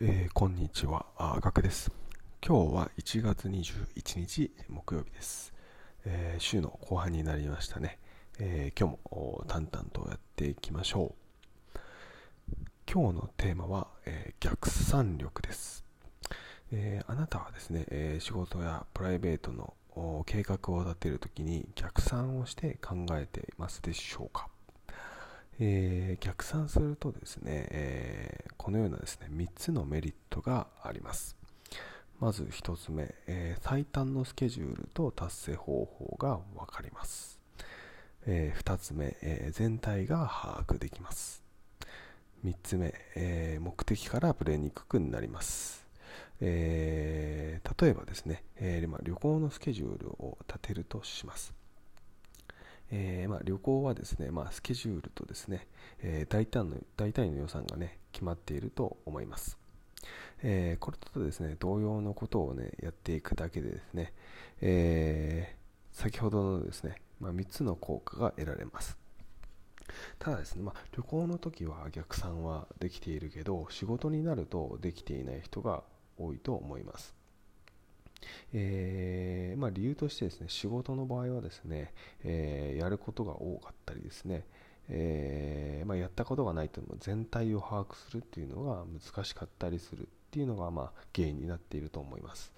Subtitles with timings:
[0.00, 1.92] えー、こんにちは、あガクです。
[2.44, 5.54] 今日は1月21日木曜日です。
[6.04, 8.00] えー、週の後半になりましたね。
[8.40, 11.14] えー、今日も淡々とやっていきましょ
[11.76, 11.78] う。
[12.92, 15.84] 今日のテーマは、え逆算力です、
[16.72, 19.74] えあなたはですね、え仕事やプライベートの
[20.26, 24.48] 計画を立てるときに逆算をして考えていますでしょうか？
[25.60, 31.36] えー、逆算するとですね、えー、このようなですね3つのメリットがあります。
[32.20, 37.40] まず1つ目、えー、最短のスケジュールと達成方法が分かります、
[38.26, 41.42] え2つ目、え全体が把握できます。
[42.44, 45.86] 3つ目、え目的からぶれにくくなります。
[46.40, 51.52] え、例えばですね、えーま旅行のスケジュールを立てるとします。
[52.90, 55.66] えー、まあ、旅行はですね、まあ、スケジュールとですね、
[56.00, 59.58] えー、大体の大体の予算がね決まっていると思います、
[60.42, 64.12] えー、これとですね同様のことをねやっていくだけでですね、
[64.60, 65.56] え
[65.92, 68.98] 先ほどのですね、まあ、3つの効果が得られます。
[70.18, 75.84] ただですね、まあ、旅行の時は逆算はできているけど仕事になるとできていない人が
[76.18, 77.14] 多いと思います。
[78.54, 84.46] え、まあ、理由としてですね仕事の場合はですね、えー、やることが多かったりですね、
[84.88, 92.52] えー、まあ、やったことがないというのも全体を把握するっていうのが難しかったりするっていうのが、まあ、原因になっていると思います。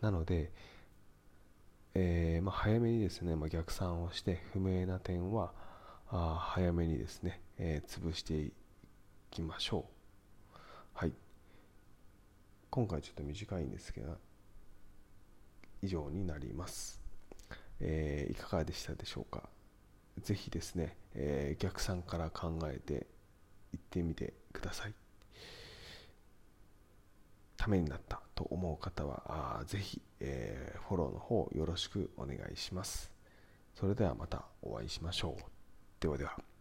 [0.00, 0.50] なので、
[1.94, 5.52] えまあ、早めにですね、ま逆算をして不明な点は
[6.08, 8.52] あ早めにですね、え潰してい
[9.30, 9.86] きましょ
[10.52, 10.58] う。
[10.94, 11.12] はい。
[12.70, 14.18] 今回ちょっと短いんですけど
[15.84, 17.02] 以上になります、
[17.80, 19.50] えー、いかがでしたでしょうか？
[20.22, 23.06] ぜひですね、えー、逆算から考えて
[23.72, 24.94] いってみてください。
[27.56, 33.10] ためになったと思う方はあぜひ、えー、フォローの方よろしくお願いします。
[33.74, 35.42] それではまたお会いしましょう。
[36.00, 36.53] ではでは。